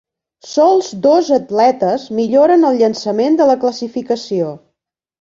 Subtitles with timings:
[0.53, 4.53] Sols dos atletes milloren el llançament de la classificació.